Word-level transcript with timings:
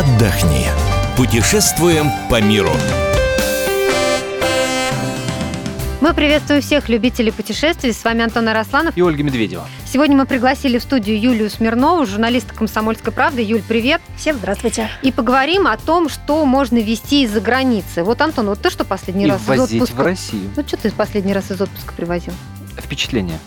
отдохни. 0.00 0.66
Путешествуем 1.14 2.10
по 2.30 2.40
миру. 2.40 2.72
Мы 6.00 6.14
приветствуем 6.14 6.62
всех 6.62 6.88
любителей 6.88 7.30
путешествий. 7.30 7.92
С 7.92 8.02
вами 8.02 8.24
Антон 8.24 8.48
Арасланов. 8.48 8.96
И 8.96 9.02
Ольга 9.02 9.22
Медведева. 9.22 9.68
Сегодня 9.84 10.16
мы 10.16 10.24
пригласили 10.24 10.78
в 10.78 10.82
студию 10.82 11.20
Юлию 11.20 11.50
Смирнову, 11.50 12.06
журналиста 12.06 12.54
«Комсомольской 12.54 13.12
правды». 13.12 13.42
Юль, 13.42 13.60
привет. 13.62 14.00
Всем 14.16 14.36
здравствуйте. 14.36 14.88
И 15.02 15.12
поговорим 15.12 15.66
о 15.66 15.76
том, 15.76 16.08
что 16.08 16.46
можно 16.46 16.78
вести 16.78 17.24
из-за 17.24 17.42
границы. 17.42 18.02
Вот, 18.02 18.22
Антон, 18.22 18.46
вот 18.46 18.62
ты 18.62 18.70
что 18.70 18.84
последний 18.86 19.26
И 19.26 19.28
раз 19.28 19.42
из 19.42 19.60
отпуска? 19.60 19.96
в 19.96 20.00
Россию. 20.00 20.50
Ну, 20.56 20.62
что 20.66 20.78
ты 20.78 20.90
последний 20.92 21.34
раз 21.34 21.50
из 21.50 21.60
отпуска 21.60 21.92
привозил? 21.92 22.32
Впечатление. 22.78 23.38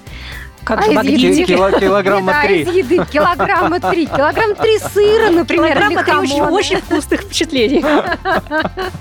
Как 0.63 0.79
А 0.79 0.83
же 0.83 0.91
из 1.11 1.37
еды? 1.37 1.53
Кило- 1.53 1.79
килограмма 1.79 2.31
Да, 2.33 2.41
три. 2.43 2.61
из 2.61 2.73
еды. 2.75 3.05
Килограмма 3.11 3.79
три. 3.79 4.05
Килограмм 4.05 4.55
три 4.55 4.79
сыра, 4.79 5.29
например, 5.29 5.77
Килограмма 5.77 6.03
три 6.03 6.13
очень, 6.13 6.41
очень 6.41 6.77
вкусных 6.77 7.21
впечатлений. 7.21 7.83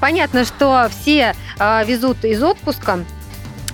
Понятно, 0.00 0.44
что 0.44 0.88
все 0.90 1.34
а, 1.58 1.84
везут 1.84 2.24
из 2.24 2.42
отпуска 2.42 3.00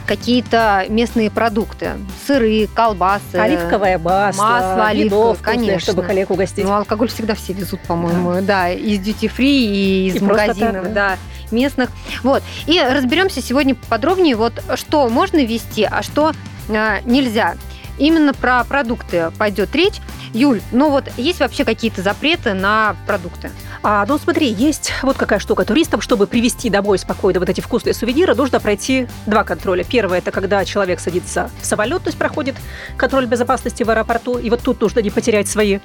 какие-то 0.06 0.86
местные 0.88 1.30
продукты. 1.30 1.92
Сыры, 2.26 2.68
колбасы. 2.74 3.36
Оливковое 3.36 3.96
масло, 3.96 4.42
Масло 4.42 4.86
оливковое, 4.86 5.34
вкусное, 5.34 5.54
конечно. 5.54 5.80
чтобы 5.80 6.02
коллег 6.02 6.30
угостить. 6.30 6.64
Ну, 6.64 6.72
алкоголь 6.72 7.08
всегда 7.08 7.36
все 7.36 7.52
везут, 7.52 7.80
по-моему, 7.82 8.40
да, 8.42 8.70
из 8.70 8.98
duty 8.98 9.30
free 9.32 9.44
и 9.44 10.06
из 10.08 10.16
И 10.16 10.20
магазинов, 10.20 10.82
так, 10.84 10.92
да, 10.92 11.16
местных. 11.52 11.90
Вот. 12.24 12.42
И 12.66 12.82
разберемся 12.82 13.40
сегодня 13.40 13.76
подробнее, 13.88 14.34
вот 14.34 14.60
что 14.74 15.08
можно 15.08 15.44
вести, 15.44 15.86
а 15.88 16.02
что 16.02 16.32
нельзя. 16.70 17.56
Именно 17.98 18.32
про 18.32 18.64
продукты 18.64 19.30
пойдет 19.38 19.74
речь. 19.74 20.00
Юль, 20.32 20.62
ну 20.72 20.90
вот 20.90 21.04
есть 21.16 21.40
вообще 21.40 21.64
какие-то 21.64 22.02
запреты 22.02 22.54
на 22.54 22.96
продукты? 23.06 23.50
А, 23.82 24.06
ну 24.06 24.16
смотри, 24.16 24.50
есть 24.50 24.92
вот 25.02 25.16
какая 25.16 25.38
штука. 25.38 25.64
Туристам, 25.64 26.00
чтобы 26.00 26.26
привезти 26.26 26.70
домой 26.70 26.98
спокойно 26.98 27.40
вот 27.40 27.48
эти 27.48 27.60
вкусные 27.60 27.92
сувениры, 27.92 28.34
нужно 28.34 28.60
пройти 28.60 29.06
два 29.26 29.44
контроля. 29.44 29.84
Первое, 29.84 30.18
это 30.18 30.30
когда 30.30 30.64
человек 30.64 31.00
садится 31.00 31.50
в 31.60 31.66
самолет, 31.66 32.02
то 32.02 32.08
есть 32.08 32.18
проходит 32.18 32.56
контроль 32.96 33.26
безопасности 33.26 33.82
в 33.82 33.90
аэропорту. 33.90 34.38
И 34.38 34.48
вот 34.50 34.62
тут 34.62 34.80
нужно 34.80 35.00
не 35.00 35.10
потерять 35.10 35.48
свои 35.48 35.80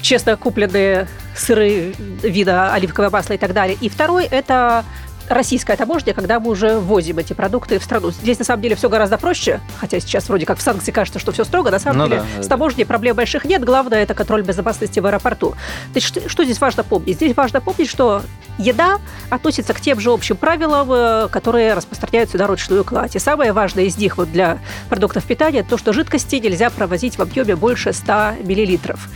честно 0.00 0.36
купленные 0.36 1.08
сыры 1.36 1.94
вида 2.22 2.72
оливковое 2.72 3.10
масло 3.10 3.34
и 3.34 3.38
так 3.38 3.52
далее. 3.52 3.76
И 3.80 3.88
второй, 3.88 4.24
это 4.24 4.84
российская 5.30 5.76
таможня, 5.76 6.12
когда 6.12 6.40
мы 6.40 6.50
уже 6.50 6.78
ввозим 6.78 7.18
эти 7.18 7.32
продукты 7.32 7.78
в 7.78 7.84
страну. 7.84 8.10
Здесь 8.10 8.38
на 8.38 8.44
самом 8.44 8.62
деле 8.62 8.74
все 8.74 8.88
гораздо 8.88 9.16
проще, 9.16 9.60
хотя 9.78 10.00
сейчас 10.00 10.28
вроде 10.28 10.44
как 10.44 10.58
в 10.58 10.62
санкции 10.62 10.90
кажется, 10.90 11.18
что 11.18 11.32
все 11.32 11.44
строго, 11.44 11.70
на 11.70 11.78
самом 11.78 11.98
Ну 11.98 12.08
деле 12.08 12.24
да, 12.36 12.42
с 12.42 12.46
таможней 12.46 12.84
проблем 12.84 13.16
больших 13.16 13.44
нет, 13.44 13.64
главное 13.64 14.02
это 14.02 14.14
контроль 14.14 14.42
безопасности 14.42 14.98
в 15.00 15.06
аэропорту. 15.06 15.54
Что, 15.96 16.28
что 16.28 16.44
здесь 16.44 16.60
важно 16.60 16.84
помнить? 16.84 17.16
Здесь 17.16 17.36
важно 17.36 17.60
помнить, 17.60 17.88
что 17.88 18.22
еда 18.58 18.98
относится 19.30 19.72
к 19.72 19.80
тем 19.80 20.00
же 20.00 20.10
общим 20.10 20.36
правилам, 20.36 20.88
э, 20.90 21.28
которые 21.30 21.74
распространяются 21.74 22.36
на 22.36 22.46
ручную 22.46 22.84
кладь. 22.84 23.16
И 23.16 23.18
самое 23.18 23.52
важное 23.52 23.84
из 23.84 23.96
них 23.96 24.16
вот 24.18 24.30
для 24.32 24.58
продуктов 24.88 25.24
питания 25.24 25.62
то, 25.62 25.78
что 25.78 25.92
жидкости 25.92 26.36
нельзя 26.36 26.70
провозить 26.70 27.16
в 27.16 27.22
объеме 27.22 27.56
больше 27.56 27.92
100 27.92 28.42
миллилитров. 28.42 29.08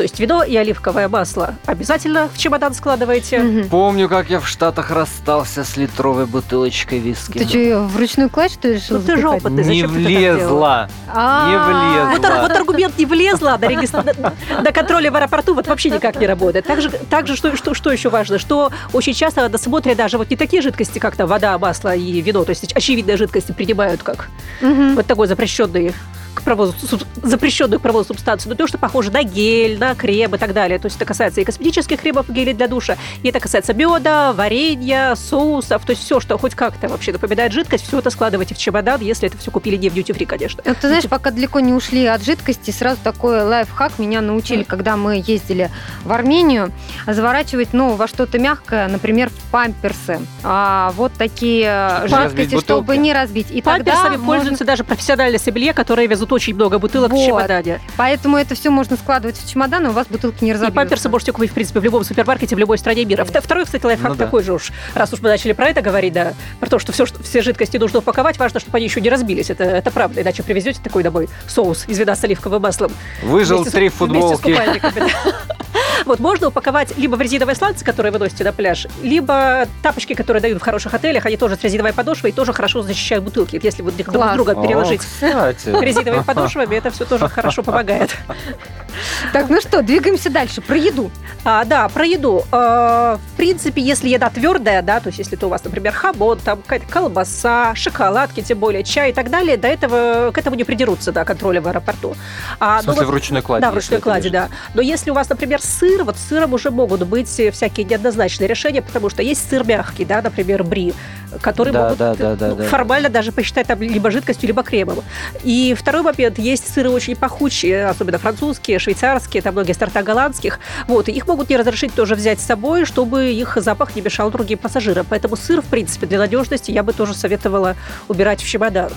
То 0.00 0.04
есть 0.04 0.18
вино 0.18 0.42
и 0.42 0.56
оливковое 0.56 1.10
масло 1.10 1.56
обязательно 1.66 2.30
в 2.32 2.38
чемодан 2.38 2.72
складываете. 2.72 3.40
Мгм. 3.40 3.68
Помню, 3.68 4.08
как 4.08 4.30
я 4.30 4.40
в 4.40 4.48
Штатах 4.48 4.90
расстался 4.90 5.62
с 5.62 5.76
литровой 5.76 6.24
бутылочкой 6.24 7.00
виски. 7.00 7.36
Ты 7.36 7.46
что, 7.46 7.58
её 7.58 7.82
в 7.84 7.94
ручную 7.98 8.30
кладь, 8.30 8.52
что 8.52 8.68
ли, 8.68 8.74
решил 8.76 8.96
Ну 8.96 9.02
ты 9.04 9.18
же 9.18 9.28
опытный, 9.28 9.62
Не 9.62 9.82
так 9.82 9.90
делала? 9.90 9.98
влезла. 10.38 10.88
А, 11.06 11.50
Не 11.50 11.58
влезла. 11.58 12.12
Вот, 12.16 12.24
ар- 12.24 12.40
вот 12.48 12.56
аргумент 12.56 12.96
не 12.96 13.04
влезла 13.04 13.58
до, 13.58 14.72
контроля 14.72 15.10
в 15.10 15.16
аэропорту 15.16 15.52
вот 15.52 15.66
вообще 15.66 15.90
никак 15.90 16.18
не 16.18 16.26
работает. 16.26 16.64
Также, 17.10 17.36
что, 17.36 17.92
еще 17.92 18.08
важно, 18.08 18.38
что 18.38 18.72
очень 18.94 19.12
часто 19.12 19.42
на 19.42 19.50
досмотре 19.50 19.94
даже 19.94 20.16
вот 20.16 20.30
не 20.30 20.36
такие 20.36 20.62
жидкости, 20.62 20.98
как 20.98 21.14
там 21.14 21.28
вода, 21.28 21.58
масло 21.58 21.94
и 21.94 22.22
вино, 22.22 22.44
то 22.44 22.50
есть 22.52 22.72
очевидные 22.72 23.18
жидкости 23.18 23.52
принимают 23.52 24.02
как 24.02 24.30
вот 24.62 25.04
такой 25.04 25.26
запрещенный 25.26 25.92
к 26.34 26.42
провозу, 26.42 26.74
запрещенную 27.22 27.78
к 27.78 27.82
провозу 27.82 28.08
субстанцию, 28.08 28.50
но 28.50 28.56
то, 28.56 28.66
что 28.66 28.78
похоже 28.78 29.10
на 29.10 29.22
гель, 29.22 29.78
на 29.78 29.94
крем 29.94 30.34
и 30.34 30.38
так 30.38 30.52
далее. 30.52 30.78
То 30.78 30.86
есть 30.86 30.96
это 30.96 31.04
касается 31.04 31.40
и 31.40 31.44
косметических 31.44 32.00
кремов, 32.00 32.28
и 32.28 32.32
гелей 32.32 32.54
для 32.54 32.68
душа, 32.68 32.96
и 33.22 33.28
это 33.28 33.40
касается 33.40 33.74
меда, 33.74 34.32
варенья, 34.32 35.14
соусов, 35.14 35.84
то 35.84 35.90
есть 35.90 36.04
все, 36.04 36.20
что 36.20 36.38
хоть 36.38 36.54
как-то 36.54 36.88
вообще 36.88 37.12
напоминает 37.12 37.52
жидкость, 37.52 37.86
все 37.86 37.98
это 37.98 38.10
складывайте 38.10 38.54
в 38.54 38.58
чемодан, 38.58 39.00
если 39.00 39.28
это 39.28 39.38
все 39.38 39.50
купили 39.50 39.76
не 39.76 39.88
в 39.88 39.94
дьюти-фри, 39.94 40.26
конечно. 40.26 40.62
Вот 40.64 40.76
ты 40.78 40.88
знаешь, 40.88 41.08
пока 41.08 41.30
далеко 41.30 41.60
не 41.60 41.72
ушли 41.72 42.06
от 42.06 42.22
жидкости, 42.24 42.70
сразу 42.70 43.00
такой 43.02 43.42
лайфхак 43.42 43.98
меня 43.98 44.20
научили, 44.20 44.62
когда 44.62 44.96
мы 44.96 45.22
ездили 45.24 45.70
в 46.04 46.12
Армению, 46.12 46.72
заворачивать, 47.06 47.72
ну, 47.72 47.94
во 47.94 48.06
что-то 48.08 48.38
мягкое, 48.38 48.88
например, 48.88 49.30
в 49.30 49.50
памперсы. 49.50 50.20
А, 50.42 50.92
вот 50.96 51.12
такие 51.18 52.02
Чтобы 52.06 52.10
не 52.10 52.22
разбить 52.24 52.44
жидкости, 52.50 52.64
чтобы 52.64 52.96
не 52.96 53.12
разбить. 53.12 53.50
И 53.50 53.62
тогда 53.62 53.92
Памперсами 53.92 54.16
можно- 54.16 54.26
пользуются 54.26 54.64
даже 54.64 54.84
профессиональные 54.84 55.38
сомелье, 55.38 55.72
которые 55.72 56.06
везут 56.08 56.19
очень 56.30 56.54
много 56.54 56.78
бутылок 56.78 57.10
в 57.10 57.14
Вот. 57.14 57.26
чемодане. 57.26 57.80
Поэтому 57.96 58.36
это 58.36 58.54
все 58.54 58.70
можно 58.70 58.96
складывать 58.96 59.36
в 59.38 59.48
чемодан, 59.50 59.86
и 59.86 59.88
у 59.88 59.92
вас 59.92 60.06
бутылки 60.08 60.44
не 60.44 60.50
И 60.50 60.52
разобьются. 60.52 60.76
памперсы 60.76 61.08
можете 61.08 61.32
купить, 61.32 61.50
в 61.50 61.54
принципе, 61.54 61.80
в 61.80 61.84
любом 61.84 62.04
супермаркете, 62.04 62.54
в 62.54 62.58
любой 62.58 62.78
стране 62.78 63.04
мира. 63.04 63.24
Вт- 63.24 63.40
Второй, 63.42 63.64
кстати, 63.64 63.84
лайфхак 63.84 64.10
Ну 64.10 64.14
да. 64.16 64.24
такой 64.24 64.42
же 64.42 64.52
уж. 64.52 64.70
Раз 64.94 65.12
уж 65.12 65.20
мы 65.20 65.28
начали 65.28 65.52
про 65.52 65.68
это 65.68 65.82
говорить, 65.82 66.12
да, 66.12 66.34
про 66.60 66.68
то, 66.68 66.78
что 66.78 66.92
все, 66.92 67.06
что 67.06 67.22
все 67.22 67.42
жидкости 67.42 67.76
нужно 67.76 67.98
упаковать, 68.00 68.38
важно, 68.38 68.60
чтобы 68.60 68.76
они 68.76 68.86
еще 68.86 69.00
не 69.00 69.10
разбились. 69.10 69.50
Это, 69.50 69.64
это 69.64 69.90
правда, 69.90 70.22
иначе 70.22 70.42
привезете 70.42 70.80
такой 70.82 71.02
домой 71.02 71.28
соус 71.46 71.84
из 71.88 71.98
вина 71.98 72.14
с 72.16 72.24
оливковым 72.24 72.62
маслом. 72.62 72.92
Выжил 73.22 73.56
вместе 73.58 73.70
с- 73.70 73.74
три 73.74 73.88
вместе 73.88 73.96
с 73.96 73.98
футболки. 73.98 74.52
купальниками, 74.52 74.92
да. 75.00 75.06
Вот, 76.06 76.18
можно 76.18 76.48
упаковать 76.48 76.96
либо 76.96 77.16
в 77.16 77.20
резиновые 77.20 77.54
сланцы, 77.54 77.84
которые 77.84 78.12
вы 78.12 78.18
носите 78.18 78.44
на 78.44 78.52
пляж, 78.52 78.86
либо 79.02 79.66
тапочки, 79.82 80.14
которые 80.14 80.40
дают 80.40 80.60
в 80.60 80.64
хороших 80.64 80.94
отелях, 80.94 81.26
они 81.26 81.36
тоже 81.36 81.56
с 81.56 81.62
резиновой 81.62 81.92
подошвой 81.92 82.30
и 82.30 82.32
тоже 82.32 82.52
хорошо 82.52 82.82
защищают 82.82 83.24
бутылки. 83.24 83.60
Если 83.62 83.82
вот 83.82 83.96
друг 83.96 84.14
Класс. 84.14 84.34
друга 84.34 84.52
О, 84.52 84.62
переложить 84.62 85.00
кстати. 85.00 85.68
резиновыми 85.68 86.22
подошвами, 86.22 86.76
это 86.76 86.90
все 86.90 87.04
тоже 87.04 87.28
хорошо 87.28 87.62
помогает. 87.62 88.10
Так, 89.32 89.48
ну 89.48 89.60
что, 89.60 89.82
двигаемся 89.82 90.30
дальше. 90.30 90.60
Про 90.60 90.76
еду. 90.76 91.10
А, 91.44 91.64
да, 91.64 91.88
про 91.88 92.04
еду. 92.04 92.44
А, 92.52 93.18
в 93.32 93.36
принципе, 93.36 93.80
если 93.82 94.08
еда 94.08 94.28
твердая, 94.30 94.82
да, 94.82 95.00
то 95.00 95.08
есть 95.08 95.18
если 95.18 95.36
это 95.36 95.46
у 95.46 95.50
вас, 95.50 95.64
например, 95.64 95.92
хамон, 95.92 96.38
там 96.38 96.60
какая-то 96.62 96.86
колбаса, 96.86 97.74
шоколадки, 97.74 98.40
тем 98.42 98.58
более 98.58 98.84
чай 98.84 99.10
и 99.10 99.12
так 99.12 99.30
далее, 99.30 99.56
до 99.56 99.68
этого 99.68 100.30
к 100.32 100.38
этому 100.38 100.56
не 100.56 100.64
придерутся, 100.64 101.12
да, 101.12 101.24
контроля 101.24 101.60
в 101.60 101.68
аэропорту. 101.68 102.16
А, 102.58 102.74
В 102.82 102.86
ну 102.86 102.92
смысле, 102.92 103.02
вот- 103.06 103.10
в 103.10 103.14
ручной 103.14 103.42
клади. 103.42 103.62
да, 103.62 103.70
в 103.70 103.74
ручной 103.74 104.00
лежит. 104.00 104.32
да. 104.32 104.48
Но 104.74 104.82
если 104.82 105.10
у 105.10 105.14
вас, 105.14 105.28
например, 105.28 105.60
сыр, 105.62 106.04
вот 106.04 106.16
с 106.16 106.28
сыром 106.28 106.52
уже 106.52 106.70
могут 106.70 107.06
быть 107.06 107.38
э, 107.40 107.50
всякие 107.50 107.86
неоднозначные 107.86 108.48
решения, 108.48 108.82
потому 108.82 109.08
что 109.10 109.22
есть 109.22 109.48
сыр 109.48 109.64
мягкий, 109.64 110.04
да, 110.04 110.20
например, 110.22 110.64
бри, 110.64 110.92
который 111.40 111.72
Да, 111.72 111.82
могут 111.84 111.98
да, 111.98 112.14
да, 112.14 112.32
э, 112.32 112.36
да, 112.36 112.48
ну, 112.48 112.56
да. 112.56 112.64
формально 112.64 113.08
даже 113.08 113.32
посчитать 113.32 113.66
там 113.66 113.80
либо 113.80 114.10
жидкостью, 114.10 114.48
либо 114.48 114.62
кремом. 114.62 115.02
И 115.44 115.74
второй 115.78 116.02
момент, 116.02 116.38
есть 116.38 116.72
сыры 116.74 116.90
очень 116.90 117.16
пахучие, 117.16 117.86
особенно 117.86 118.18
французские, 118.18 118.78
швейцарские, 118.80 119.42
там 119.42 119.52
многие 119.54 119.72
сорта 119.74 120.02
голландских. 120.02 120.58
Вот, 120.88 121.08
и 121.08 121.12
их 121.12 121.26
могут 121.26 121.48
не 121.50 121.56
разрешить 121.56 121.94
тоже 121.94 122.14
взять 122.14 122.40
с 122.40 122.44
собой, 122.46 122.84
чтобы 122.84 123.30
их 123.32 123.56
запах 123.60 123.94
не 123.94 124.02
мешал 124.02 124.30
другим 124.30 124.58
пассажирам. 124.58 125.06
Поэтому 125.08 125.36
сыр, 125.36 125.62
в 125.62 125.66
принципе, 125.66 126.06
для 126.06 126.18
надежности 126.18 126.70
я 126.70 126.82
бы 126.82 126.92
тоже 126.92 127.14
советовала 127.14 127.76
убирать 128.08 128.42
в 128.42 128.48
чемодан. 128.48 128.90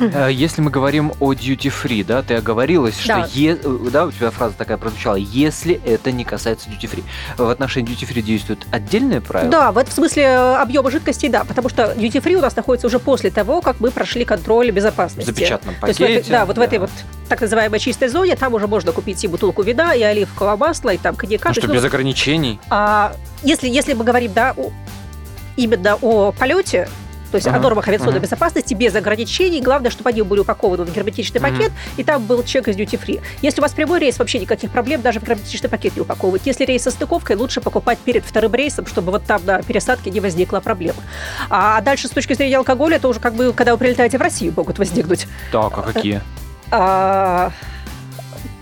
Э, 0.00 0.28
Если 0.30 0.60
мы 0.62 0.70
говорим 0.70 1.12
о 1.18 1.32
duty 1.32 1.72
free, 1.72 2.04
да, 2.04 2.22
ты 2.22 2.34
оговорилась, 2.34 2.96
что 3.00 3.08
Да. 3.08 3.28
е- 3.32 3.58
э, 3.60 3.78
да, 3.90 4.06
у 4.06 4.12
тебя 4.12 4.30
фраза 4.30 4.54
такая 4.56 4.76
прозвучала, 4.76 5.16
если 5.16 5.80
это 5.84 6.12
не 6.12 6.24
касается 6.24 6.68
duty 6.70 6.88
free. 6.88 7.02
В 7.36 7.48
отношении 7.50 7.92
duty 7.92 8.08
free 8.08 8.22
действуют 8.22 8.64
отдельные 8.70 9.20
правила? 9.20 9.50
Да, 9.50 9.72
в 9.72 9.78
этом 9.78 9.92
смысле 9.92 10.22
э, 10.22 10.54
объема 10.56 10.92
жидкости, 10.92 11.26
да, 11.26 11.42
потому 11.42 11.68
что 11.68 11.94
duty 11.96 12.22
free 12.22 12.36
у 12.36 12.40
нас 12.40 12.54
находится 12.54 12.86
уже 12.86 13.00
после 13.00 13.30
того, 13.32 13.60
как 13.60 13.80
мы 13.80 13.90
прошли 13.90 14.24
контроль 14.24 14.70
В 14.70 14.74
безопасности. 14.76 15.26
запечатанном 15.30 15.74
То 15.80 15.88
есть 15.88 15.98
в 15.98 16.02
пакете. 16.04 16.30
да, 16.30 16.46
вот 16.46 16.58
в 16.58 16.60
этой 16.60 16.78
вот 16.78 16.90
так 17.28 17.40
называемой 17.40 17.78
чистой 17.78 18.08
зоне, 18.08 18.36
там 18.36 18.54
уже 18.54 18.66
можно 18.66 18.92
купить 18.92 19.22
и 19.24 19.28
бутылку 19.28 19.62
вина, 19.62 19.94
и 19.94 20.02
оливкового 20.02 20.56
масла, 20.56 20.90
и 20.90 20.96
там 20.96 21.14
коньяка. 21.14 21.50
Ну 21.50 21.54
То 21.54 21.60
что, 21.60 21.66
есть, 21.68 21.74
без 21.74 21.82
ну, 21.82 21.88
ограничений? 21.88 22.60
а, 22.70 23.14
если, 23.42 23.68
если 23.68 23.92
мы 23.94 24.04
говорим, 24.04 24.32
да, 24.32 24.54
о- 24.56 24.70
именно 25.56 25.96
о 26.00 26.32
полете, 26.32 26.88
то 27.30 27.34
есть 27.36 27.46
Ага, 27.46 27.58
о 27.58 27.60
нормах 27.60 27.86
авиационной 27.86 28.14
ага. 28.20 28.20
безопасности 28.26 28.72
без 28.72 28.94
ограничений. 28.94 29.60
Главное, 29.60 29.90
чтобы 29.90 30.08
они 30.08 30.22
были 30.22 30.40
упакованы 30.40 30.84
в 30.84 30.94
герметичный 30.94 31.42
Мгм. 31.42 31.50
пакет, 31.50 31.72
и 31.98 32.02
там 32.02 32.24
был 32.24 32.42
чек 32.42 32.68
из 32.68 32.76
duty 32.76 32.98
free. 32.98 33.20
Если 33.42 33.60
у 33.60 33.62
вас 33.62 33.72
прямой 33.72 34.00
рейс, 34.00 34.18
вообще 34.18 34.38
никаких 34.38 34.70
проблем 34.70 35.02
даже 35.02 35.20
в 35.20 35.24
герметичный 35.24 35.68
пакет 35.68 35.94
не 35.94 36.00
упаковывать. 36.00 36.42
Если 36.46 36.64
рейс 36.64 36.84
со 36.84 36.90
стыковкой, 36.90 37.36
лучше 37.36 37.60
покупать 37.60 37.98
перед 37.98 38.24
вторым 38.24 38.54
рейсом, 38.54 38.86
чтобы 38.86 39.12
вот 39.12 39.24
там 39.24 39.42
на 39.44 39.60
пересадке 39.62 40.10
не 40.10 40.20
возникла 40.20 40.60
проблема. 40.60 41.02
А 41.50 41.82
дальше 41.82 42.08
с 42.08 42.12
точки 42.12 42.32
зрения 42.32 42.56
алкоголя, 42.56 42.96
это 42.96 43.08
уже 43.08 43.20
как 43.20 43.34
бы, 43.34 43.52
когда 43.52 43.72
вы 43.72 43.78
прилетаете 43.78 44.16
в 44.16 44.22
Россию, 44.22 44.54
могут 44.56 44.78
возникнуть 44.78 45.26
Так, 45.52 45.76
а 45.76 45.82
какие? 45.82 46.22
А, 46.70 47.50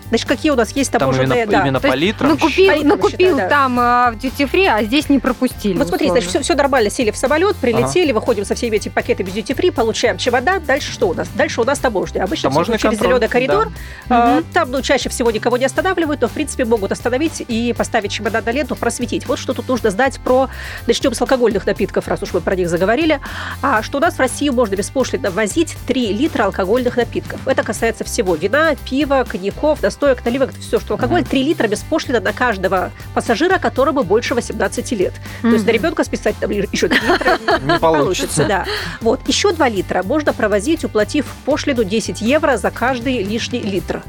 Значит, 0.09 0.27
какие 0.27 0.51
у 0.51 0.55
нас 0.55 0.71
есть 0.71 0.91
Там 0.91 0.99
таможенные... 0.99 1.43
именно, 1.43 1.51
да. 1.51 1.61
именно 1.63 1.79
по 1.79 1.93
литрам 1.93 2.31
Накупил, 2.31 2.49
считают? 2.49 2.81
По 2.81 2.83
литрам 2.83 2.97
накупил 2.97 3.17
считаю, 3.17 3.35
да. 3.37 3.49
там 3.49 3.79
а, 3.79 4.11
в 4.11 4.15
duty 4.15 4.51
free, 4.51 4.67
а 4.67 4.83
здесь 4.83 5.09
не 5.09 5.19
пропустили. 5.19 5.77
Вот 5.77 5.87
смотри, 5.87 6.09
значит, 6.09 6.29
все, 6.29 6.41
все 6.41 6.55
нормально, 6.55 6.89
сели 6.89 7.11
в 7.11 7.17
самолет, 7.17 7.55
прилетели, 7.57 8.11
выходим 8.11 8.45
со 8.45 8.55
всеми 8.55 8.77
этими 8.77 8.91
пакетами 8.91 9.27
duty 9.27 9.55
free, 9.55 9.71
получаем 9.71 10.17
чемодан. 10.17 10.63
Дальше 10.65 10.91
что 10.91 11.09
у 11.09 11.13
нас? 11.13 11.27
Дальше 11.35 11.61
у 11.61 11.63
нас 11.63 11.79
таможня. 11.79 12.23
Обычно 12.23 12.49
все 12.49 12.49
Таможенный 12.49 12.77
через 12.77 12.97
контроль, 12.97 13.19
зеленый 13.19 13.27
коридор. 13.29 13.71
А, 14.09 14.37
Мгм. 14.37 14.45
Там, 14.53 14.71
ну, 14.71 14.81
чаще 14.81 15.09
всего 15.09 15.31
никого 15.31 15.57
не 15.57 15.65
останавливают, 15.65 16.21
но, 16.21 16.27
в 16.27 16.31
принципе, 16.31 16.65
могут 16.65 16.91
остановить 16.91 17.43
и 17.47 17.73
поставить 17.77 18.11
чемодан 18.11 18.43
на 18.45 18.51
ленту, 18.51 18.75
просветить. 18.75 19.27
Вот 19.27 19.39
что 19.39 19.53
тут 19.53 19.67
нужно 19.67 19.89
знать 19.91 20.19
про... 20.19 20.49
Начнем 20.87 21.13
с 21.13 21.21
алкогольных 21.21 21.65
напитков, 21.65 22.07
раз 22.07 22.23
уж 22.23 22.33
мы 22.33 22.41
про 22.41 22.55
них 22.55 22.69
заговорили. 22.69 23.19
А, 23.61 23.81
что 23.83 23.97
у 23.97 24.01
нас 24.01 24.15
в 24.15 24.19
Россию 24.19 24.53
можно 24.53 24.75
беспошлино 24.75 25.31
ввозить 25.31 25.75
3 25.87 26.13
литра 26.13 26.45
алкогольных 26.45 26.97
напитков. 26.97 27.47
Это 27.47 27.63
касается 27.63 28.03
всего 28.03 28.35
вина, 28.35 28.75
пива, 28.89 29.25
коньяков, 29.27 29.81
настоек, 29.97 30.23
наливок, 30.25 30.51
все, 30.59 30.79
что 30.79 30.93
алкоголь. 30.93 31.23
3 31.23 31.43
литра 31.43 31.67
бесpoшлино 31.67 32.19
на 32.19 32.31
каждого 32.31 32.91
пассажира, 33.15 33.57
которому 33.57 34.03
больше 34.03 34.35
18 34.35 34.91
лет. 34.91 35.13
То 35.41 35.47
есть 35.49 35.65
на 35.65 35.71
ребенка 35.71 36.03
списать 36.03 36.35
там 36.39 36.51
еще 36.51 36.87
3 36.87 36.99
литра 36.99 37.39
Не 37.73 37.79
получится. 37.79 38.45
да. 38.45 38.65
Вот, 39.01 39.27
еще 39.27 39.51
2 39.53 39.69
литра 39.69 40.03
можно 40.03 40.33
провозить, 40.33 40.83
уплатив 40.85 41.25
пошлину 41.45 41.83
10 41.83 42.21
евро 42.21 42.57
за 42.57 42.69
каждый 42.69 43.23
лишний 43.23 43.59
литр. 43.61 44.03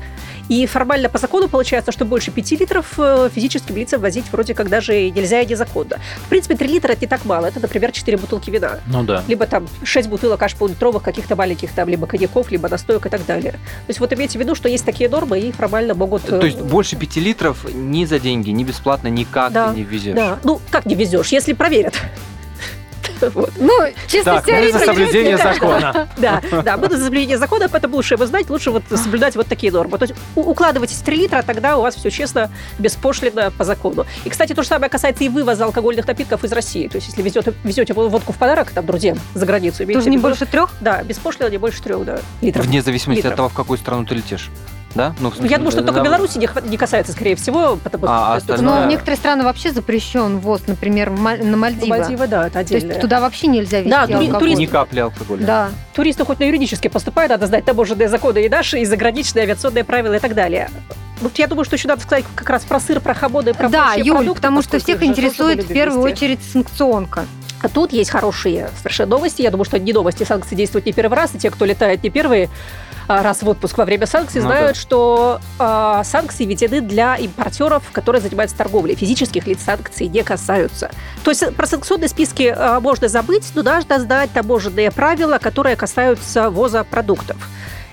И 0.48 0.66
формально 0.66 1.08
по 1.08 1.18
закону 1.18 1.48
получается, 1.48 1.92
что 1.92 2.04
больше 2.04 2.30
5 2.30 2.52
литров 2.52 2.94
э, 2.98 3.28
физическим 3.34 3.76
лицам 3.76 4.00
возить 4.00 4.24
вроде 4.32 4.54
как 4.54 4.68
даже 4.68 4.98
и 5.00 5.10
нельзя 5.10 5.40
и 5.40 5.46
незаконно. 5.46 5.98
В 6.24 6.28
принципе, 6.28 6.56
3 6.56 6.68
литра 6.68 6.92
это 6.92 7.02
не 7.02 7.06
так 7.06 7.24
мало. 7.24 7.46
Это, 7.46 7.60
например, 7.60 7.92
4 7.92 8.16
бутылки 8.16 8.50
вина. 8.50 8.80
Ну 8.86 9.02
да. 9.02 9.22
Либо 9.28 9.46
там 9.46 9.66
6 9.82 10.08
бутылок 10.08 10.42
аж 10.42 10.54
полулитровых 10.54 11.02
каких-то 11.02 11.36
маленьких 11.36 11.72
там, 11.72 11.88
либо 11.88 12.06
коньяков, 12.06 12.50
либо 12.50 12.68
настоек 12.68 13.06
и 13.06 13.08
так 13.08 13.24
далее. 13.26 13.52
То 13.52 13.58
есть 13.88 14.00
вот 14.00 14.12
имейте 14.12 14.38
в 14.38 14.42
виду, 14.42 14.54
что 14.54 14.68
есть 14.68 14.84
такие 14.84 15.08
нормы 15.08 15.38
и 15.40 15.52
формально 15.52 15.94
могут... 15.94 16.24
э, 16.30 16.38
То 16.38 16.46
есть 16.46 16.60
больше 16.60 16.96
пяти 16.96 17.20
литров 17.20 17.66
ни 17.72 18.04
за 18.04 18.18
деньги, 18.18 18.50
ни 18.50 18.64
бесплатно, 18.64 19.08
никак 19.08 19.52
Да, 19.52 19.70
ты 19.70 19.76
не 19.76 19.84
везешь. 19.84 20.14
Да. 20.14 20.38
Ну, 20.44 20.60
как 20.70 20.86
не 20.86 20.94
везешь, 20.94 21.28
если 21.28 21.52
проверят. 21.52 21.94
Вот. 23.34 23.52
Ну, 23.58 23.72
честно 24.06 24.34
Так, 24.34 24.46
мы 24.46 24.52
за 24.52 24.78
теоретически, 24.78 24.86
соблюдение 24.86 25.38
закона. 25.38 26.08
Да, 26.18 26.42
да, 26.64 26.76
мы 26.76 26.88
за 26.88 27.04
соблюдение 27.04 27.38
закона, 27.38 27.68
поэтому 27.68 27.96
лучше 27.96 28.14
его 28.14 28.26
знать, 28.26 28.50
лучше 28.50 28.70
вот 28.70 28.82
соблюдать 28.90 29.36
вот 29.36 29.46
такие 29.46 29.72
нормы. 29.72 29.98
То 29.98 30.04
есть 30.04 30.14
укладывайтесь 30.34 30.96
в 30.96 31.02
3 31.02 31.16
литра, 31.16 31.38
а 31.38 31.42
тогда 31.42 31.76
у 31.76 31.82
вас 31.82 31.94
все 31.94 32.10
честно, 32.10 32.50
беспошлино 32.78 33.50
по 33.50 33.64
закону. 33.64 34.06
И, 34.24 34.30
кстати, 34.30 34.54
то 34.54 34.62
же 34.62 34.68
самое 34.68 34.90
касается 34.90 35.24
и 35.24 35.28
вывоза 35.28 35.64
алкогольных 35.64 36.06
напитков 36.06 36.44
из 36.44 36.52
России. 36.52 36.88
То 36.88 36.96
есть 36.96 37.08
если 37.08 37.22
везете, 37.22 37.52
везете 37.64 37.92
водку 37.94 38.32
в 38.32 38.36
подарок 38.36 38.70
там 38.70 38.86
друзьям 38.86 39.18
за 39.34 39.46
границу, 39.46 39.86
Тоже 39.86 40.10
не 40.10 40.18
больше 40.18 40.46
трех? 40.46 40.70
Да, 40.80 41.02
беспошлино 41.02 41.48
не 41.48 41.58
больше 41.58 41.82
трех, 41.82 42.04
да, 42.04 42.18
литров. 42.40 42.64
Вне 42.66 42.82
зависимости 42.82 43.18
Литров. 43.18 43.32
от 43.32 43.36
того, 43.36 43.48
в 43.48 43.54
какую 43.54 43.78
страну 43.78 44.04
ты 44.04 44.14
летишь. 44.14 44.50
Да? 44.98 45.14
Ну, 45.20 45.32
Ну, 45.38 45.46
я 45.46 45.58
думаю, 45.58 45.70
что 45.70 45.82
только 45.82 46.00
Беларуси 46.00 46.38
не, 46.38 46.76
касается, 46.76 47.12
скорее 47.12 47.36
всего. 47.36 47.78
А, 48.02 48.34
остальное- 48.34 48.64
Но 48.66 48.76
Да. 48.80 48.86
в 48.86 48.88
некоторые 48.88 49.16
страны 49.16 49.44
вообще 49.44 49.70
запрещен 49.70 50.40
ввоз, 50.40 50.62
например, 50.66 51.10
на 51.10 51.36
ну, 51.36 51.56
Мальдивы. 51.56 51.86
Мальдивы, 51.86 52.26
да, 52.26 52.48
это 52.48 52.54
То 52.54 52.58
есть 52.58 52.72
отдельно. 52.84 53.00
туда 53.00 53.20
вообще 53.20 53.46
нельзя 53.46 53.78
везти 53.78 53.90
Да, 53.90 54.06
тури- 54.08 54.14
алкоголь. 54.26 54.40
турист- 54.40 54.58
Ни 54.60 54.66
капли 54.66 54.98
алкоголя. 55.00 55.46
Да. 55.46 55.68
Туристы 55.94 56.24
хоть 56.24 56.40
на 56.40 56.44
юридически 56.44 56.88
поступают, 56.88 57.30
надо 57.30 57.46
знать 57.46 57.64
таможенные 57.64 58.08
законы 58.08 58.44
и 58.44 58.48
наши, 58.48 58.80
и 58.80 58.84
заграничные 58.84 59.44
авиационные 59.44 59.84
правила 59.84 60.14
и 60.14 60.18
так 60.18 60.34
далее. 60.34 60.68
Вот 61.20 61.38
я 61.38 61.46
думаю, 61.46 61.64
что 61.64 61.76
еще 61.76 61.86
надо 61.86 62.02
сказать 62.02 62.24
как 62.34 62.50
раз 62.50 62.64
про 62.64 62.80
сыр, 62.80 62.98
про 63.00 63.14
хамоны, 63.14 63.54
про 63.54 63.68
Да, 63.68 63.94
Юль, 63.94 64.16
продукты, 64.16 64.34
потому 64.34 64.62
что 64.62 64.80
всех 64.80 65.00
интересует 65.04 65.62
в 65.62 65.68
первую 65.68 66.08
везти. 66.08 66.24
очередь 66.26 66.40
санкционка. 66.52 67.24
А 67.60 67.68
тут 67.68 67.92
есть 67.92 68.10
хорошие 68.10 68.68
совершенно 68.78 69.10
новости. 69.10 69.42
Я 69.42 69.50
думаю, 69.50 69.64
что 69.64 69.78
не 69.80 69.92
новости, 69.92 70.22
санкции 70.24 70.54
действуют 70.54 70.86
не 70.86 70.92
первый 70.92 71.16
раз, 71.16 71.34
и 71.34 71.38
те, 71.38 71.50
кто 71.50 71.64
летает 71.64 72.02
не 72.04 72.10
первый 72.10 72.44
а, 72.44 72.48
раз 73.08 73.42
в 73.42 73.48
отпуск 73.48 73.78
во 73.78 73.84
время 73.84 74.06
санкций, 74.06 74.40
Ну 74.40 74.48
знают, 74.48 74.76
да. 74.76 74.80
что 74.80 75.40
а, 75.58 76.04
санкции 76.04 76.44
введены 76.44 76.80
для 76.80 77.16
импортеров, 77.16 77.84
которые 77.90 78.22
занимаются 78.22 78.56
торговлей. 78.56 78.94
Физических 78.94 79.46
лиц 79.46 79.60
санкции 79.64 80.04
не 80.04 80.22
касаются. 80.22 80.90
То 81.24 81.30
есть 81.30 81.54
про 81.56 81.66
санкционные 81.66 82.08
списки 82.08 82.54
а, 82.54 82.80
можно 82.80 83.08
забыть, 83.08 83.50
но 83.54 83.62
нужно 83.62 83.98
знать 83.98 84.30
таможенные 84.32 84.90
правила, 84.90 85.38
которые 85.38 85.76
касаются 85.76 86.50
ввоза 86.50 86.84
продуктов. 86.84 87.36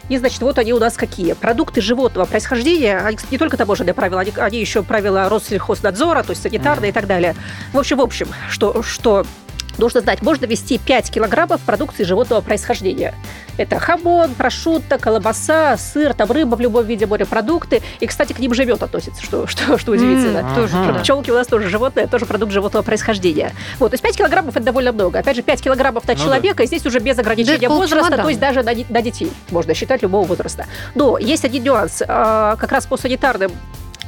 И, 0.10 0.18
значит, 0.18 0.42
вот 0.42 0.60
они 0.60 0.72
у 0.74 0.80
нас 0.80 0.98
какие. 0.98 1.34
Продукты 1.34 1.82
животного 1.82 2.26
происхождения, 2.26 2.98
они, 3.00 3.18
кстати, 3.18 3.32
не 3.34 3.38
только 3.40 3.58
таможенные 3.58 3.94
правила, 3.94 4.22
они, 4.22 4.32
они 4.38 4.60
еще 4.60 4.84
правила 4.84 5.30
Россельхознадзора, 5.30 6.22
то 6.24 6.32
есть 6.32 6.44
санитарные 6.44 6.92
и 6.92 6.94
так 6.94 7.08
далее. 7.08 7.36
В 7.74 7.80
общем, 7.80 7.98
в 7.98 8.02
общем, 8.02 8.28
что, 8.50 8.84
что 8.84 9.26
нужно 9.78 10.02
знать, 10.02 10.22
можно 10.22 10.46
вести 10.46 10.78
5 10.78 11.12
килограммов 11.12 11.62
продукции 11.62 12.04
животного 12.04 12.42
происхождения. 12.42 13.14
Это 13.58 13.80
хамон, 13.80 14.34
прошутто, 14.36 14.98
колбаса, 14.98 15.78
сыр, 15.78 16.14
там 16.14 16.30
рыба 16.32 16.56
в 16.56 16.62
любом 16.62 16.86
виде, 16.86 17.06
морепродукты. 17.06 17.82
И, 18.00 18.08
кстати, 18.08 18.34
к 18.34 18.40
ним 18.40 18.54
живет 18.54 18.84
относится, 18.84 19.24
что, 19.24 19.48
что, 19.48 19.78
что 19.78 19.92
удивительно. 19.94 20.40
М, 20.40 20.56
Тоже 20.56 20.76
Ага. 20.76 21.00
Пчелки 21.00 21.32
у 21.32 21.36
нас 21.36 21.48
тоже 21.48 21.70
животное, 21.70 22.08
тоже 22.08 22.26
продукт 22.26 22.52
животного 22.52 22.84
происхождения. 22.84 23.54
Вот, 23.80 23.92
то 23.92 23.94
есть 23.94 24.04
5 24.04 24.18
килограммов 24.18 24.56
это 24.56 24.66
довольно 24.66 24.92
много. 24.92 25.20
Опять 25.20 25.36
же, 25.38 25.42
5 25.42 25.62
килограммов 25.62 26.06
на 26.08 26.14
Ну 26.14 26.18
да. 26.20 26.24
человека, 26.26 26.64
и 26.64 26.68
здесь 26.68 26.86
уже 26.86 27.00
без 27.00 27.18
ограничения 27.18 27.70
Да, 27.70 27.76
возраста, 27.76 28.18
то 28.18 28.28
есть 28.28 28.40
даже 28.40 28.62
на, 28.64 28.72
на 28.90 29.02
детей 29.02 29.32
можно 29.52 29.74
считать 29.74 30.02
любого 30.02 30.26
возраста. 30.26 30.66
Но 30.94 31.18
есть 31.18 31.46
один 31.46 31.64
нюанс. 31.64 32.02
А, 32.08 32.56
Как 32.58 32.72
раз 32.72 32.86
по 32.86 32.98
санитарным 32.98 33.52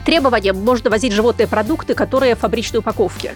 требованиям 0.06 0.58
можно 0.64 0.90
возить 0.90 1.12
животные 1.14 1.48
продукты, 1.48 1.94
которые 1.94 2.36
в 2.36 2.40
фабричной 2.40 2.80
упаковке. 2.80 3.36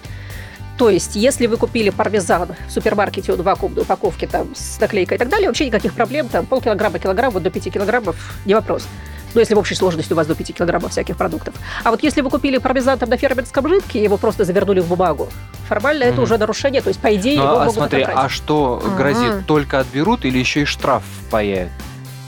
То 0.81 0.89
есть, 0.89 1.16
если 1.16 1.45
вы 1.45 1.57
купили 1.57 1.92
пармезан 1.92 2.56
в 2.68 2.72
супермаркете, 2.72 3.31
он 3.33 3.42
в 3.42 3.44
вакуумной 3.44 3.83
упаковке 3.83 4.25
там, 4.25 4.56
с 4.56 4.80
наклейкой 4.80 5.18
и 5.18 5.19
так 5.19 5.30
далее, 5.30 5.48
вообще 5.48 5.68
никаких 5.68 5.94
проблем, 5.94 6.28
там 6.28 6.48
полкилограмма, 6.48 6.98
килограмм, 6.98 7.30
вот 7.33 7.44
до 7.44 7.51
5 7.51 7.72
килограммов, 7.72 8.16
не 8.45 8.56
вопрос. 8.56 8.88
Ну, 9.36 9.39
если 9.42 9.54
в 9.54 9.60
общей 9.60 9.75
сложности 9.75 10.12
у 10.13 10.16
вас 10.16 10.25
до 10.25 10.33
5 10.33 10.56
килограммов 10.56 10.89
всяких 10.89 11.18
продуктов. 11.18 11.54
А 11.83 11.92
вот 11.92 12.01
если 12.01 12.22
вы 12.22 12.31
купили 12.31 12.57
пармезан 12.57 12.98
там 12.98 13.12
на 13.12 13.18
фермерском 13.18 13.68
жидке, 13.68 14.00
и 14.00 14.04
его 14.04 14.18
просто 14.18 14.44
завернули 14.44 14.80
в 14.80 14.88
бумагу, 14.88 15.30
формально 15.69 16.06
это 16.06 16.13
Мгм. 16.16 16.24
уже 16.24 16.39
нарушение, 16.39 16.81
то 16.81 16.88
есть, 16.88 17.00
по 17.00 17.13
идее, 17.16 17.38
Ну, 17.38 17.44
его 17.44 17.57
а 17.57 17.60
могут 17.60 17.75
смотри, 17.75 18.01
отобрать. 18.01 18.25
а 18.25 18.30
что 18.30 18.84
грозит? 18.98 19.45
Только 19.45 19.81
отберут 19.81 20.25
или 20.25 20.39
еще 20.39 20.62
и 20.63 20.66
штраф 20.66 21.04
впаяют? 21.27 21.69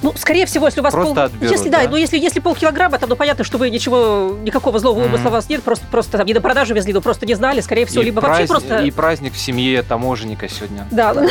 Ну, 0.04 0.14
скорее 0.18 0.46
всего, 0.46 0.66
если 0.68 0.82
у 0.82 0.84
вас 0.84 0.94
Просто 0.94 1.14
пол... 1.14 1.24
отберут, 1.24 1.52
если, 1.52 1.70
да, 1.70 1.84
да? 1.84 1.90
ну 1.90 1.96
если, 1.96 2.20
если 2.20 2.40
полкилограмма, 2.40 3.00
там, 3.00 3.10
ну, 3.10 3.16
понятно, 3.16 3.44
что 3.44 3.58
вы 3.58 3.70
ничего, 3.70 4.38
никакого 4.44 4.78
злого 4.80 5.06
умысла 5.06 5.30
у 5.30 5.32
вас 5.32 5.50
нет, 5.50 5.64
просто, 5.64 5.86
просто 5.90 6.18
там 6.18 6.28
не 6.28 6.34
на 6.34 6.42
продажу 6.42 6.74
везли, 6.76 6.94
но 6.94 7.02
просто 7.02 7.26
не 7.26 7.36
знали, 7.36 7.62
скорее 7.62 7.86
всего, 7.86 8.02
и, 8.02 8.06
либо 8.06 8.20
вообще 8.20 8.46
праздник, 8.46 8.68
просто... 8.68 8.86
и 8.86 8.92
праздник 8.92 9.34
в 9.34 9.38
семье 9.38 9.82
таможенника 9.82 10.50
сегодня. 10.50 10.86
Да, 10.92 11.14
да. 11.14 11.28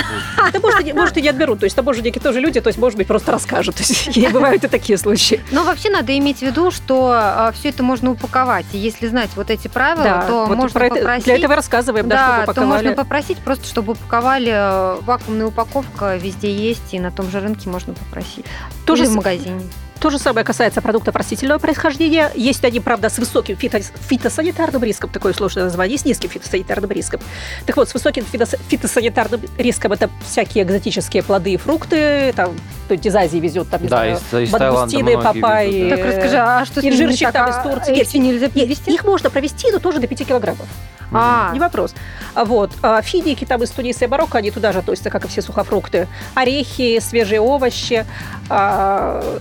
Может, 0.60 0.80
и 0.80 0.84
не- 0.84 0.92
может, 0.92 1.16
и 1.18 1.22
не 1.22 1.28
отберут. 1.28 1.60
То 1.60 1.64
есть 1.64 1.76
таможенники 1.76 2.18
тоже 2.18 2.40
люди, 2.40 2.60
то 2.60 2.68
есть, 2.68 2.78
может 2.78 2.96
быть, 2.96 3.06
просто 3.06 3.32
расскажут. 3.32 3.76
То 3.76 3.82
есть, 3.82 4.32
бывают 4.32 4.64
и 4.64 4.68
такие 4.68 4.96
случаи. 4.98 5.40
Но 5.50 5.64
вообще 5.64 5.90
надо 5.90 6.16
иметь 6.18 6.38
в 6.38 6.42
виду, 6.42 6.70
что 6.70 7.50
все 7.54 7.68
это 7.68 7.82
можно 7.82 8.10
упаковать. 8.10 8.66
И 8.72 8.78
если 8.78 9.06
знать 9.06 9.30
вот 9.36 9.50
эти 9.50 9.68
правила, 9.68 10.24
то 10.26 10.46
можно 10.46 10.68
про 10.70 10.86
это- 10.86 10.96
попросить... 10.96 11.24
для 11.24 11.36
этого 11.36 11.56
рассказываем, 11.56 12.08
да, 12.08 12.46
то 12.46 12.62
можно 12.62 12.92
попросить 12.92 13.38
просто, 13.38 13.66
чтобы 13.66 13.92
упаковали 13.92 14.52
э, 14.52 15.00
вакуумная 15.02 15.46
упаковка 15.46 16.16
везде 16.16 16.52
есть, 16.54 16.94
и 16.94 16.98
на 17.00 17.10
том 17.10 17.30
же 17.30 17.40
рынке 17.40 17.68
можно 17.68 17.92
попросить. 17.94 18.44
То 18.86 18.96
же 18.96 19.04
в 19.06 19.14
магазине. 19.14 19.60
То 20.00 20.10
же 20.10 20.18
самое 20.18 20.44
касается 20.44 20.82
продуктов 20.82 21.14
растительного 21.14 21.60
происхождения. 21.60 22.32
Есть 22.34 22.64
они, 22.64 22.80
правда, 22.80 23.08
с 23.08 23.18
высоким 23.18 23.54
фито- 23.54 23.84
фитосанитарным 24.08 24.82
риском, 24.82 25.08
такое 25.10 25.32
сложное 25.32 25.62
название, 25.62 25.96
с 25.96 26.04
низким 26.04 26.28
фитосанитарным 26.28 26.90
риском. 26.90 27.20
Так 27.66 27.76
вот, 27.76 27.88
с 27.88 27.94
высоким 27.94 28.24
фитос- 28.32 28.58
фитосанитарным 28.68 29.40
риском 29.58 29.92
это 29.92 30.10
всякие 30.28 30.64
экзотические 30.64 31.22
плоды 31.22 31.52
и 31.52 31.56
фрукты, 31.56 32.32
там, 32.34 32.52
кто-нибудь 32.86 33.06
из 33.06 33.14
Азии 33.14 33.38
везет, 33.38 33.70
там, 33.70 33.80
не 33.80 33.88
Да, 33.88 33.96
знаю, 33.98 34.12
из, 34.14 34.18
из 34.18 34.50
Таиланда 34.50 34.72
мангустины, 34.72 35.02
многие 35.16 35.40
папайи. 35.40 35.90
Так 35.90 36.04
расскажи, 36.04 36.36
а 36.36 36.64
что 36.64 36.80
с 36.80 36.82
ними 36.82 36.94
инжирчик 36.94 37.30
там 37.30 37.50
из 37.50 37.54
А 37.54 37.62
Турции. 37.62 38.00
Их 38.00 38.14
нельзя 38.14 38.46
Нет, 38.46 38.52
перевести? 38.54 38.92
их 38.92 39.04
можно 39.04 39.30
провести, 39.30 39.70
но 39.70 39.78
тоже 39.78 40.00
до 40.00 40.08
5 40.08 40.24
килограммов. 40.24 40.66
А, 41.14 41.50
Не 41.52 41.60
вопрос. 41.60 41.94
А 42.34 42.44
Вот. 42.44 42.70
А 42.82 43.00
Финики 43.02 43.44
там 43.44 43.62
из 43.62 43.70
Туниса 43.70 44.04
и 44.04 44.08
Марокко, 44.08 44.38
они 44.38 44.50
туда 44.50 44.72
же 44.72 44.78
относятся, 44.78 45.10
как 45.10 45.24
и 45.24 45.28
все 45.28 45.42
сухофрукты. 45.42 46.08
Орехи, 46.34 46.98
свежие 47.00 47.40
овощи. 47.40 48.06
А, 48.48 49.38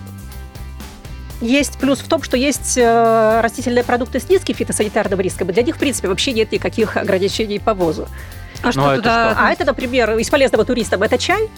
Есть 1.42 1.80
плюс 1.80 2.00
в 2.00 2.08
том, 2.08 2.22
что 2.22 2.38
есть 2.38 2.78
э, 2.78 3.42
растительные 3.42 3.84
продукты 3.84 4.20
с 4.20 4.30
низким 4.30 4.54
фитосанитарным 4.54 5.20
риском, 5.20 5.50
и 5.50 5.54
для 5.54 5.64
них, 5.64 5.76
в 5.76 5.80
принципе, 5.80 6.08
вообще 6.08 6.34
нет 6.34 6.52
никаких 6.52 6.98
ограничений 6.98 7.58
по 7.58 7.74
ввозу. 7.74 8.08
а 8.62 8.68
Ну, 8.68 8.72
что 8.72 8.90
а 8.90 8.94
это 8.94 8.98
туда? 9.02 9.36
А 9.38 9.52
это, 9.52 9.66
например, 9.66 10.18
из 10.20 10.30
полезного 10.30 10.66
туристам 10.66 11.02
это 11.02 11.18
чай. 11.18 11.50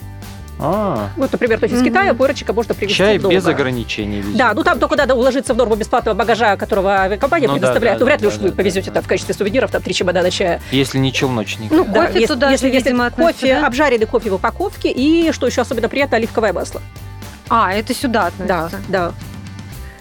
А, 0.65 1.09
Вот, 1.17 1.29
например, 1.29 1.59
то 1.59 1.65
есть 1.65 1.75
из. 1.75 1.83
Китая 1.83 2.13
пуэрчика 2.13 2.53
можно 2.53 2.73
привезти 2.73 2.95
чай 2.97 3.17
дома. 3.19 3.33
без 3.33 3.45
ограничений. 3.45 4.21
везет. 4.21 4.37
Да, 4.37 4.53
ну 4.53 4.63
там 4.63 4.79
только 4.79 4.95
надо 4.95 5.13
уложиться 5.13 5.53
в 5.53 5.57
норму 5.57 5.75
бесплатного 5.75 6.15
багажа, 6.15 6.55
которого 6.55 6.89
авиакомпания 7.01 7.47
Ну 7.49 7.55
да, 7.55 7.59
предоставляет. 7.59 7.99
да, 7.99 8.05
ну, 8.05 8.05
вряд 8.05 8.21
ли 8.21 8.29
да, 8.29 8.33
уж 8.33 8.39
вы 8.41 8.49
да, 8.49 8.55
повезете 8.55 8.89
да. 8.89 8.93
там 8.95 9.03
в 9.03 9.07
качестве 9.07 9.35
сувениров 9.35 9.71
там 9.71 9.81
три 9.81 9.93
чемодана 9.93 10.31
чая. 10.31 10.61
Если 10.71 10.99
не 10.99 11.11
челночник. 11.11 11.69
Ну, 11.69 11.83
Да, 11.83 12.05
кофе 12.07 12.21
если- 12.21 12.33
туда 12.33 12.51
если, 12.51 12.67
же, 12.67 12.73
если 12.73 12.89
видимо, 12.91 13.09
кофе, 13.11 13.59
да? 13.59 13.67
обжаренный 13.67 14.05
кофе 14.05 14.29
в 14.29 14.35
упаковке 14.35 14.89
и, 14.89 15.33
что 15.33 15.47
еще 15.47 15.61
особенно 15.61 15.89
приятно, 15.89 16.15
оливковое 16.15 16.53
масло. 16.53 16.81
А, 17.49 17.73
это 17.73 17.93
сюда 17.93 18.31
Да, 18.39 18.65
относится. 18.67 18.81
да. 18.89 19.11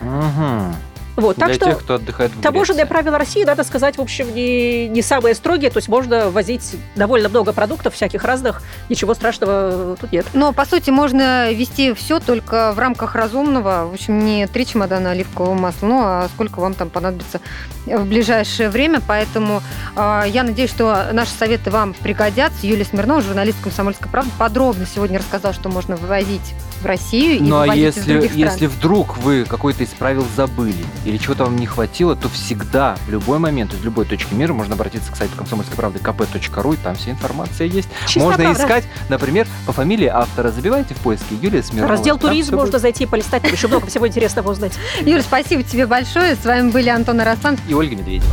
Мгм. 0.00 0.76
Вот, 1.16 1.36
так 1.36 1.48
Для 1.48 1.54
что 1.56 1.64
тех, 1.66 1.78
кто 1.80 1.94
отдыхает 1.94 2.32
в 2.32 2.40
Таможенные 2.40 2.84
Греции. 2.84 2.88
правила 2.88 3.18
России, 3.18 3.44
надо 3.44 3.64
сказать, 3.64 3.98
в 3.98 4.00
общем, 4.00 4.34
не, 4.34 4.88
не 4.88 5.02
самые 5.02 5.34
строгие. 5.34 5.70
То 5.70 5.78
есть 5.78 5.88
можно 5.88 6.30
возить 6.30 6.76
довольно 6.96 7.28
много 7.28 7.52
продуктов 7.52 7.94
всяких 7.94 8.24
разных. 8.24 8.62
Ничего 8.88 9.14
страшного 9.14 9.96
тут 10.00 10.12
нет. 10.12 10.26
Но, 10.32 10.52
по 10.52 10.64
сути, 10.64 10.90
можно 10.90 11.52
вести 11.52 11.92
все 11.92 12.18
только 12.18 12.72
в 12.72 12.78
рамках 12.78 13.14
разумного. 13.14 13.88
В 13.90 13.94
общем, 13.94 14.24
не 14.24 14.46
три 14.46 14.66
чемодана 14.66 15.10
оливкового 15.10 15.54
масла, 15.54 15.86
ну, 15.86 16.00
а 16.02 16.28
сколько 16.34 16.60
вам 16.60 16.74
там 16.74 16.88
понадобится 16.88 17.40
в 17.84 18.04
ближайшее 18.06 18.70
время. 18.70 19.00
Поэтому 19.06 19.62
э, 19.96 20.22
я 20.28 20.42
надеюсь, 20.44 20.70
что 20.70 21.08
наши 21.12 21.32
советы 21.32 21.70
вам 21.70 21.94
пригодятся. 21.94 22.66
Юлия 22.66 22.84
Смирнова, 22.84 23.20
журналист 23.20 23.60
«Комсомольской 23.62 24.10
правды», 24.10 24.30
подробно 24.38 24.86
сегодня 24.86 25.18
рассказала, 25.18 25.52
что 25.52 25.68
можно 25.68 25.96
вывозить 25.96 26.54
в 26.82 26.86
Россию 26.86 27.38
и 27.38 27.40
Ну 27.40 27.60
а 27.60 27.74
если, 27.74 28.30
если 28.34 28.66
вдруг 28.66 29.16
вы 29.18 29.44
какой-то 29.44 29.82
из 29.84 29.88
правил 29.90 30.26
забыли 30.36 30.84
или 31.04 31.16
чего-то 31.16 31.44
вам 31.44 31.56
не 31.56 31.66
хватило, 31.66 32.16
то 32.16 32.28
всегда, 32.28 32.96
в 33.06 33.10
любой 33.10 33.38
момент, 33.38 33.72
из 33.72 33.82
любой 33.82 34.04
точки 34.04 34.34
мира 34.34 34.52
можно 34.52 34.74
обратиться 34.74 35.10
к 35.12 35.16
сайту 35.16 35.36
комсомольской 35.36 35.76
правды 35.76 35.98
kp.ru, 35.98 36.74
и 36.74 36.76
там 36.76 36.94
вся 36.96 37.12
информация 37.12 37.66
есть. 37.66 37.88
Чисто 38.06 38.20
можно 38.20 38.44
правда. 38.44 38.62
искать, 38.62 38.84
например, 39.08 39.46
по 39.66 39.72
фамилии 39.72 40.08
автора. 40.08 40.50
Забивайте 40.50 40.94
в 40.94 40.98
поиске 40.98 41.36
Юлия 41.40 41.62
Смирнова. 41.62 41.88
Раздел 41.88 42.18
туризм 42.18 42.56
можно 42.56 42.72
будет. 42.72 42.82
зайти 42.82 43.04
и 43.04 43.06
полистать, 43.06 43.44
еще 43.50 43.68
много 43.68 43.86
всего 43.86 44.06
интересного 44.06 44.50
узнать. 44.50 44.72
Юля, 45.00 45.22
спасибо 45.22 45.62
тебе 45.62 45.86
большое. 45.86 46.36
С 46.36 46.44
вами 46.44 46.70
были 46.70 46.88
Антон 46.88 47.20
Араслан. 47.20 47.56
И 47.68 47.74
Ольга 47.74 47.96
Медведева. 47.96 48.32